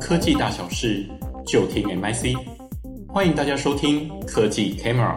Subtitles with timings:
[0.00, 1.08] 科技大小事，
[1.46, 2.36] 就听 MIC。
[3.08, 5.16] 欢迎大家收听科技 Camera。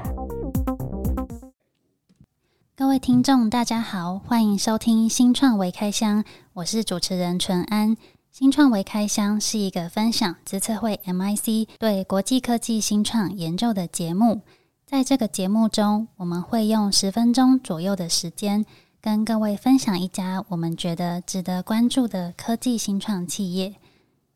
[2.76, 6.24] 各位听众，大家好，欢迎收听新创微开箱，
[6.54, 7.98] 我是主持人淳安。
[8.32, 14.42] 新创微开箱是一个分享资策会 MIC 对国际科技新创研究的节目。
[14.86, 18.64] 在这个节目中，我们会用十分钟左右的时间，
[19.06, 23.76] 跟各位分享一家我们觉得值得关注的科技新创企业。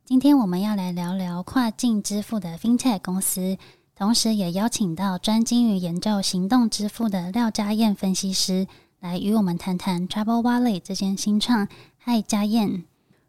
[0.06, 3.58] 今天我们要来聊聊跨境支付的 FinTech 公司，
[3.96, 8.68] 同时也邀请到专精于研究行动支付的廖家燕分析师
[9.00, 11.68] 来与我们谈谈 Travel Wallet 这间新创。
[11.98, 12.84] 嗨，家燕！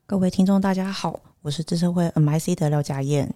[0.04, 3.34] 各位听众大家好，我是资深会 MIC 的廖家燕。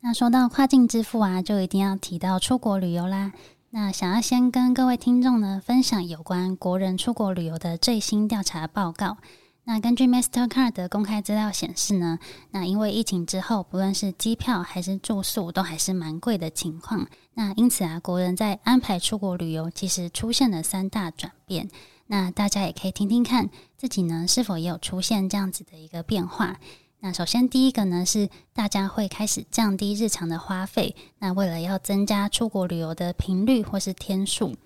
[0.00, 3.32] 那说到跨境支付啊，就一定要提到出国旅游啦。
[3.70, 9.18] 那想要先跟各位听众呢分享有关国人出国旅游的最新调查报告。
[9.64, 12.20] 那根据 Mastercard 的公开资料显示呢，
[12.52, 17.06] 那因为疫情之后，不论是机票还是住宿都还是蛮贵的情况。
[17.34, 21.68] 那因此啊，国人在安排出国旅游其实出现了三大转变。
[22.06, 26.60] 那大家也可以听听看自己呢是否也有出现这样子的一个变化。
[27.00, 34.56] 那首先第一个呢是大家会开始降低日常的花费，那为了要增加出国旅游的频率或是天数。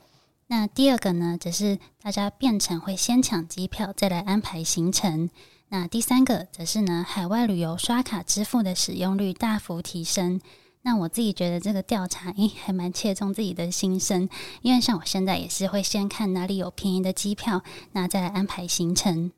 [0.47, 5.28] 那第二个呢则是大家变成会先抢机票再来安排行程。
[5.69, 10.41] 那第三个则是呢海外旅游刷卡支付的使用率大幅提升。
[10.83, 14.28] 那我自己觉得这个调查诶还蛮切中自己的心声，
[14.62, 19.31] 因为像我现在也是会先看哪里有便宜的机票，那再来安排行程。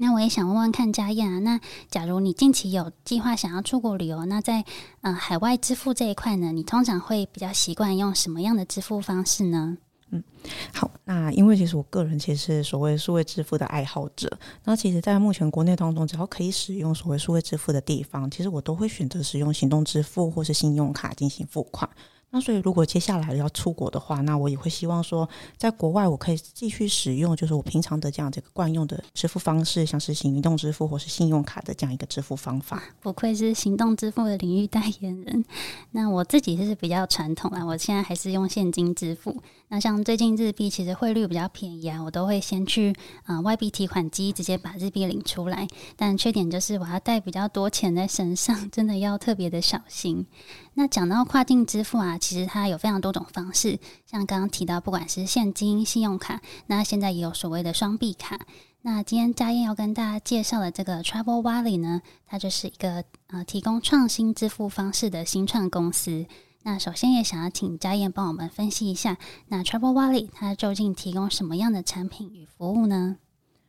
[0.00, 4.64] 那我也想问问看家燕啊，那假如你近期有计划想要出国旅游，那在
[5.02, 9.76] 呃海外支付这一块呢，你通常会比较习惯用什么样的支付方式呢？
[10.10, 10.24] 嗯，
[10.72, 14.28] 好，那因为其实我个人其实是所谓数位支付的爱好者，
[14.64, 21.88] 那其实，在目前国内当中，只要可以使用所谓数位支付的地方，其实我都会选择使用行动支付或是信用卡进行付款。
[22.32, 32.80] 那所以，如果接下来要出国的话，那我也会希望说，在国外我可以继续使用，就是我平常的这样这个惯用的支付方式，像是行动支付或是信用卡的这样一个支付方法。
[33.00, 35.44] 不愧是行动支付的领域代言人。
[35.90, 39.42] 那我自己是比较传统啦，我现在还是用现金支付。
[39.66, 42.94] 那像最近日币其实汇率比较便宜啊，我都会先去
[43.24, 45.66] 啊、外币提款机直接把日币领出来。
[45.96, 50.26] 但缺点就是我要带比较多钱在身上，真的要特别的小心。
[50.74, 58.38] 那讲到跨境支付啊，其实它有非常多种方式，像刚刚提到，不管是现金、信用卡，那现在也有所谓的双币卡。
[58.82, 66.26] 那今天嘉彦要跟大家介绍的这个 Travel Wallet 呢，它就是一个呃提供创新支付方式的新创公司。
[66.62, 69.16] 那首先也想要请嘉彦帮我们分析一下，
[69.48, 73.16] 那 Travel Wallet 它究竟提供什么样的产品与服务呢？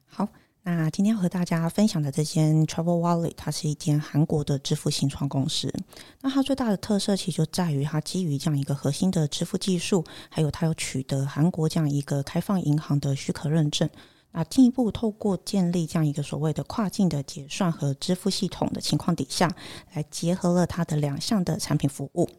[0.05, 0.27] 好。
[0.63, 5.73] 那今天要和大家分享的这间 Travel Wallet，它是一间韩国的支付新创公司。
[6.21, 13.89] 那它最大的特色其实就在于它基于这样一个核心的支付技术，还有它有取得韩国这样一个开放银行的许可认证。
[14.33, 19.51] 那进一步透过建立这样一个所谓的跨境的结算和支付系统的情况底下，
[19.93, 22.29] 来结合了它的两项的产品服务。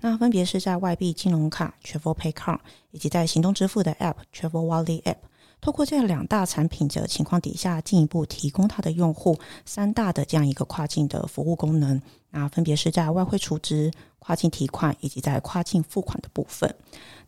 [0.00, 2.60] 那分别是在外币金融卡 Travel Pay Card，
[2.92, 5.16] 以及在行动支付的 App Travel Wallet App。
[5.62, 16.74] 透过这两大产品的情况底下，进一步提供它的用户三大的这样一个跨境的服务功能，那分别是在外汇储值、跨境提款以及在跨境付款的部分。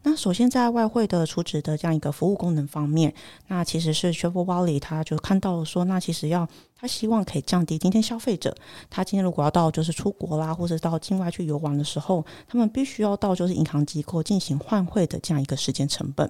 [0.02, 3.14] 那首先在外汇的储值的这样一个服务功能方面，
[3.46, 8.52] 那其实是 Travel Wallet 他就看到了说，那其实要他希望可以降低今天消费者
[8.90, 16.28] 他今天如果要到就是出国啦，或者到境外去游玩的时候，他们必须要到就是银行机构进行换汇的这样一个时间成本。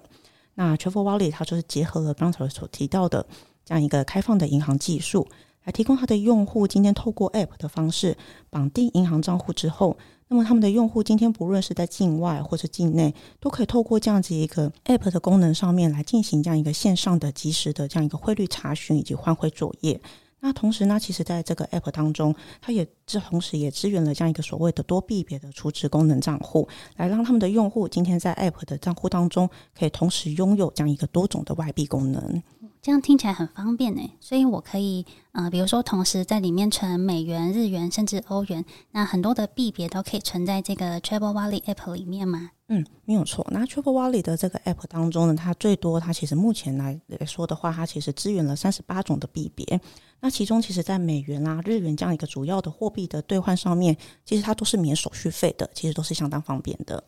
[0.55, 3.27] 那 Travel Wallet 它就是结合了刚才所提到的
[3.65, 5.27] 这样一个开放的银行技术，
[5.65, 8.17] 来提供它的用户今天透过 App 的方式
[8.51, 9.97] 绑定银行账户之后，
[10.29, 20.01] 那么他们的用户今天不论是在境外或者境内，都可以透过这样子一个 App 的功能上面来进行这样一个线上的及时的这样一个汇率查询以及换汇作业。
[20.45, 26.69] 那同时呢，其实在这个 App 当中，它也这同时也支援了这样一个所谓的多币别的储值功能账户，
[26.99, 32.43] 来让他们的用户今天在 App 的账户当中，可以同时拥有这样一个多种的外币功能。
[32.85, 42.51] 这样听起来很方便呢，所以我可以呃，比如说同时在里面存美元、日元甚至欧元，那很多的币别都可以存在这个 Travel Wallet App 里面吗？
[42.69, 43.47] 嗯，没有错。
[43.51, 49.81] 那 Travel Wallet 的这个 App 当中呢，它最多它其实目前来来说的话，它其实支援了三十八种的币别。
[50.21, 53.97] 那其中其实，在美元啦、日元这样一个主要的货币的兑换上面，
[54.27, 57.03] 其实它都是免手续费的，其实都是相当方便的。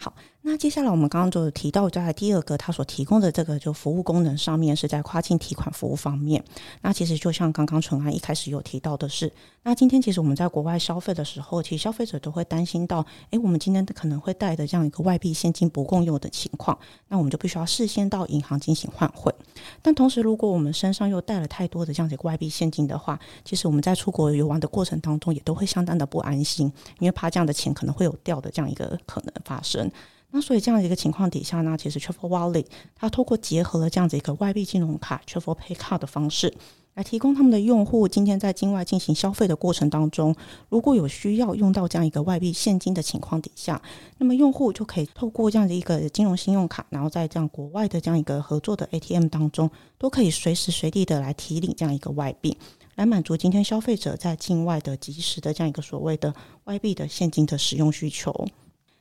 [0.00, 6.42] 好，那接下来我们刚刚就提到，在第二个它所提供的这个就服务功能上面，是在跨境提款服务方面。
[6.80, 9.30] 那其实就像刚刚淳安一开始有提到的是，
[9.64, 19.34] 那今天其实我们在国外消费的时候，其实消费者都会担心到，诶，我们今天可能会带的这样一个外币现金不够用的情况，那我们就必须要事先到银行进行换汇。
[19.82, 29.90] 但同时，如果我们身上又带了太多的这样子一个外币现金的话，其实我们在出国游玩的过程当中，也都会相当的不安心，因为怕这样的钱可能会有掉的这样一个可能发生。
[30.30, 36.54] 那所以这样的一个情况底下呢，其实 Travel Wallet 它透过结合了这样子一个外币金融卡 Travel Pay Card 的方式，
[36.94, 40.36] 来提供他们的用户今天在境外进行消费的过程当中，
[40.68, 43.80] 如果有需要用到这样一个外币现金的情况底下，
[44.18, 52.54] 那么用户就可以透过这样的一个金融信用卡，然后在这样国外的这样一个合作的 ATM 当中，都可以随时随地的来提领这样一个外币，
[52.96, 56.34] 来满足今天消费者在境外的及时的这样一个所谓的
[56.64, 58.46] 外币的现金的使用需求。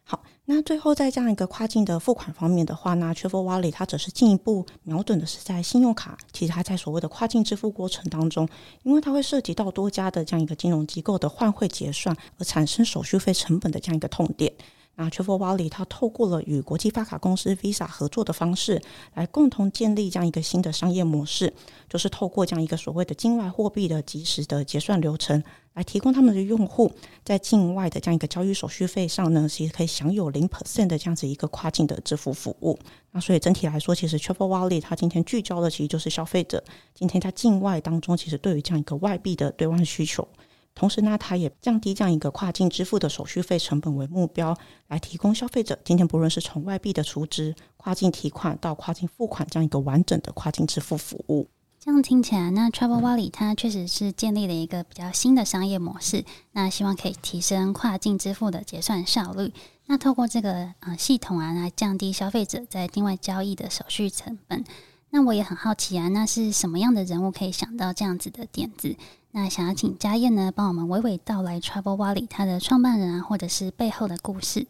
[0.10, 8.48] 好，那最后在这样一个跨境的付款方面的话呢，Travel Wallet 它只是进一步瞄准的是在信用卡，其实它在所谓的跨境支付过程当中，
[8.84, 14.54] 因为它会涉及到多家的这样一个金融机构的换汇结算而产生手续费成本的这样一个痛点。
[14.96, 18.82] 那 Travel Wallet 它透过了与国际发卡公司 Visa 合作的方式，
[19.14, 21.54] 来共同建立这样一个新的商业模式，
[21.90, 25.44] 就是透过这样一个所谓的境外货币的及时的结算流程，
[25.78, 26.92] 来提供他们的用户
[27.24, 32.80] 在境外的这样一个交易手续费上呢，其实可以享有零 percent 的这样子一个跨境的支付服务。
[33.12, 36.64] 那所以整体来说，其实 Travel Wallet 它今天聚焦的其实就是消费者
[36.96, 40.28] 今天在境外当中，其实对于这样一个外币的兑换需求。
[40.74, 44.58] 同时呢，它也降低这样一个跨境支付的手续费成本为目标，
[44.88, 51.48] 来提供消费者今天不论是从外币的储值、跨境提款到跨境付款这样一个完整的跨境支付服务。
[51.80, 59.54] 这样听起来，那 Travel Wallet 它确实是建立了一个比较新的商业模式，那希望可以提升跨境支付的结算效率。
[59.86, 64.66] 那透过这个呃系统啊，来降低消费者在境外交易的手续成本。
[65.12, 68.98] 那我也很好奇啊，那是什么样的人物可以想到这样子的点子？
[69.32, 74.68] 那想要请嘉燕呢，帮我们娓娓道来 Travel Wallet 它的创办人啊，或者是背后的故事。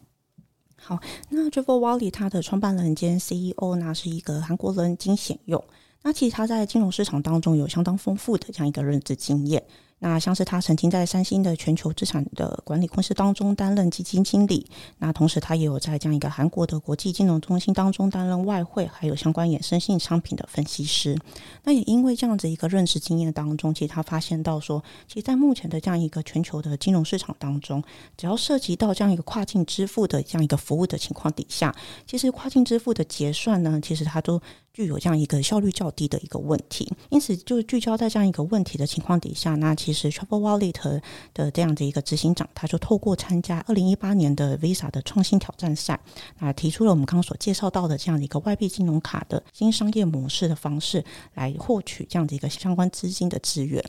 [0.76, 1.00] 好，
[1.30, 5.64] 那 Travel Wallet 它的创办人兼 CEO 呢，是一个韩国人金显佑。
[6.04, 9.64] 那其实他在金融市场当中有相当丰富的这样一个认知经验。
[10.00, 14.66] 那像是他曾经在三星的全球资产的管理公司当中担任基金经理，
[15.00, 21.18] 那同时他也有在这样一个韩国的国际金融中心当中担任外汇还有相关衍生性商品的分析师。
[21.64, 27.84] 那也因为这样子一个认识经验当中，其实他发现到说，其实，在目前的这样一个全球的金融市场当中，
[28.16, 34.40] 只要涉及到这样一个跨境支付的这样一个服务的情况底下，其实跨境支付的结算呢，其实它都
[34.74, 36.92] 具有这样一个效率较低的一个问题。
[37.10, 41.02] 因此，就聚焦在这样一个问题的情况底下，那其其实 Travel Wallet
[41.34, 45.98] 的这样的一个执行长，他就透过参加二零一八年的 Visa 的创新挑战赛，
[46.40, 51.02] 啊，提出了我们刚刚所介绍到的这样的一个外币金融卡的新商业模式的方式，
[51.36, 53.82] 来获取这样的一个相关资金的资源。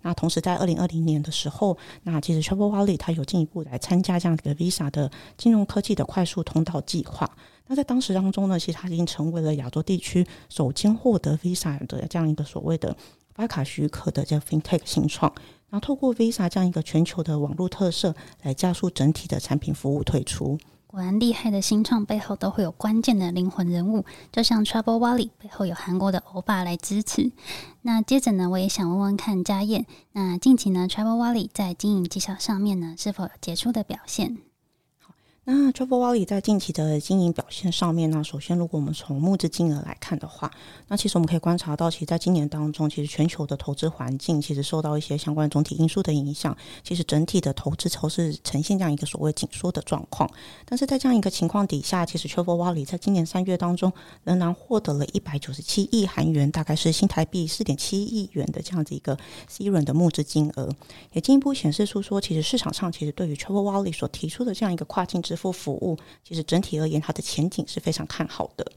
[0.00, 7.30] 那同时在二零二零年的时候，那其实 Travel Wallet 它有进一步来参加这样的一个 Visa 的金融科技的快速通道计划。
[7.68, 12.94] 那在当时当中呢，其实它已经成为了亚洲地区首先获得 Visa 的这样一个所谓的
[13.34, 15.32] 发卡许可的叫 FinTech 新创。
[15.70, 20.58] 然后透过 Visa 这样一个全球的网络特色，来加速整体的产品服务推出。
[20.86, 27.32] 果然厉害的新创背后都会有关键的灵魂人物，就像 Travel Wallet 背后有韩国的欧巴来支持。
[27.80, 34.36] 那接着呢，我也想问问看家燕，那近期呢 Travel Wallet 在经营绩效上面呢，是否有杰出的表现？
[35.44, 40.48] 那 Travel Wallet 在近期的经营表现上面呢，首先，如果我们从募资金额来看的话，
[40.86, 50.30] 那其实我们可以观察到，其实在今年当中，其实全球的投资环境其实受到一些相关总体因素的影响，其实整体的投资都是呈现这样一个所谓紧缩的状况。
[50.64, 59.18] 但是在这样一个情况底下，其实 Travel Wallet 在今年三月当中仍然获得了一百九十七亿韩元，大概是新台币四点七亿元的这样子一个
[59.48, 60.70] C 轮的募资金额，
[61.10, 68.70] 也进一步显示出说，其实市场上其实对于 Travel Wallet 所提出的这样一个跨境支付服务，其实整体而言，它的前景是非常看好的。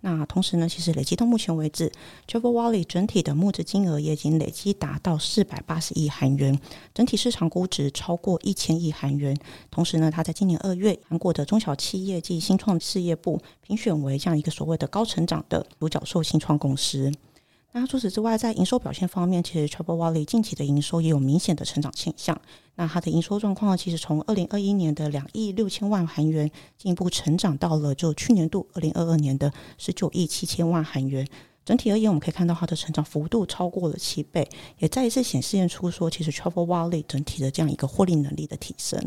[0.00, 1.92] 那同时呢，其实累计到目前为止
[2.26, 6.58] ，Travel Wallet 整体的募资金额也已经累计达到四百八十亿韩元，
[6.94, 9.36] 整体市场估值超过一千亿韩元。
[9.70, 17.12] 同时呢，它在今年二月，韩国的中小企业及新创事业部评选为这样一个所谓的高成长的独角兽新创公司。
[17.72, 22.40] 那除此之外，在营收表现方面，其实 Travel Wallet 近期的营收也有明显的成长现象。
[22.76, 31.26] 那它的营收状况呢，其实从二零二一年的两亿六千万韩元，进一步成长到了就去年度二零二二年的十九亿七千万韩元。
[31.64, 34.48] 整体而言，我们可以看到它的成长幅度超过了七倍，
[34.78, 38.98] 也再一次显示出说，其实 Travel Wallet 整体的这样一个获利能力的提升。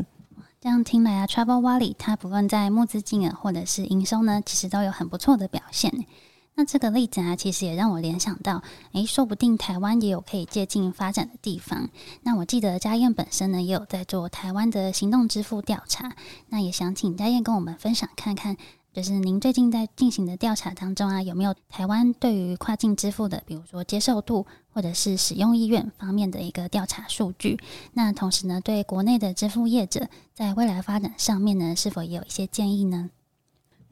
[0.60, 6.06] 这样听来啊，Travel Wallet 它不论在募资金额或者是营收呢，其实都有很不错的表现。
[6.54, 11.88] 那这个例子啊，其实也让我联想到，诶，说不定台湾也有可以借镜发展的地方。
[12.22, 16.14] 那我记得佳燕本身呢，也有在做台湾的行动支付调查。
[16.48, 18.56] 那也想请佳燕跟我们分享看看，
[18.92, 27.58] 就是您最近在进行的调查当中啊，有没有台湾对于跨境支付的，比如说接受度或者是使用意愿方面的一个调查数据？
[27.94, 33.08] 那同时呢，对国内的支付业者在未来发展上面呢，是否也有一些建议呢？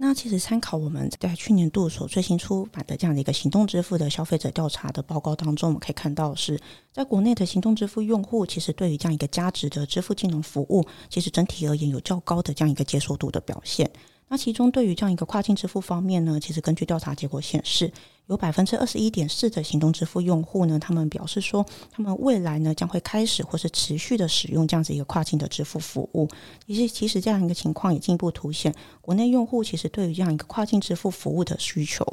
[0.03, 6.59] 那其实参考我们在去年度所最新出版的这样的一个行动支付的消费者调查的报告当中，我们可以看到是
[6.91, 13.91] 在国内的行动支付用户，其实对于这样一个价值的支付金融服务，其实整体而言有较高的这样一个接受度的表现。
[14.29, 17.93] 那其中对于这样一个跨境支付方面呢，其实根据调查结果显示，
[18.31, 26.29] 有百分之二十一点四的行动支付用户呢，他们表示说，他们未来呢将会开始或是持续的使用这样子一个跨境的支付服务。
[26.65, 32.07] 其实，其实这样一个情况也进一步凸显国内用户其实对于这样一个跨境支付服务的需求。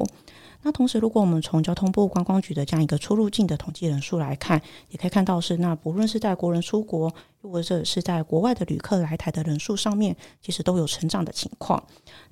[0.62, 4.60] 那同时，如果我们从交通部观光局的这样一个出入境的统计人数来看，
[4.90, 11.80] 也可以看到是那不论是在国人出国，或者是在国外的旅客来台的人数上面，其实都有成长的情况。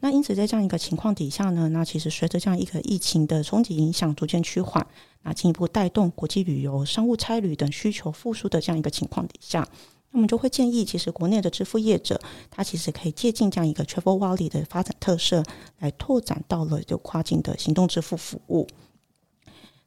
[0.00, 4.86] 那因此，在这样一个情况底下呢，那其实随着这样一个疫情的冲击影响逐渐趋缓，
[5.22, 9.66] 那进一步带动国际旅游、商务差旅等需求复苏的这样一个情况底下。
[10.12, 12.18] 那么就会建议，其实国内的支付业者，
[12.50, 15.42] 他其实可以借鉴这样一个 Travel Wallet 的发展特色，
[15.78, 18.66] 来拓展到了就跨境的行动支付服务。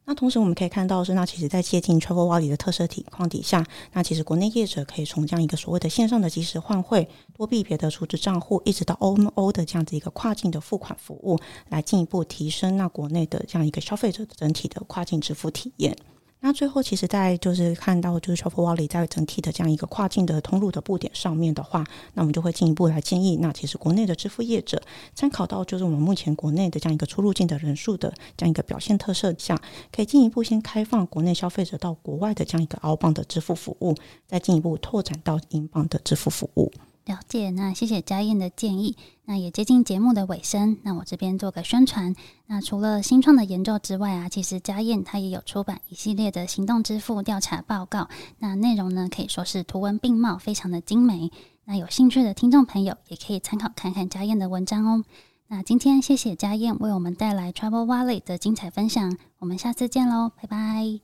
[0.09, 3.63] 那同时我们可以看到是，那其实在接近 Travel w a l l e 的特色情况底下，
[3.93, 11.37] 那其实国内业者可以从这样一个所谓的线上的即时换汇、多币别的储值账户，一直到 OMO 的这样子一个跨境的付款服务，
[11.69, 15.95] 来进一步提升那国内的这样一个消费者的整体的跨境支付体验。
[16.41, 24.81] 那最后，其实，在就是看到就是 Travel Wallet 在整体的这样一个跨境的通路的布点上面的话，那我们就会进一步来建议，那其实国内的支付业者
[25.13, 33.93] 参考到就是我们目前国内的这样一个出入境的人数的这样一个表现特色下，可以进一步先开放国内消费者到国外的这样一个澳镑的支付服务，
[34.25, 36.71] 再进一步拓展到英镑的支付服务。
[37.05, 38.95] 了解，那谢谢佳燕的建议。
[39.25, 42.15] 那也接近节目的尾声，那我这边做个宣传。
[42.47, 48.09] 那除了新创的研究之外啊，其实佳燕她也有出版一系列的行动支付调查报告。
[48.39, 51.31] 那内容呢，可以说是图文并茂，非常的精美。
[51.65, 55.03] 那有兴趣的听众朋友也可以参考看看佳燕的文章哦。
[55.47, 60.99] 那今天谢谢佳燕为我们带来 Travel Wallet 的精彩分享，我们下次见喽，拜拜。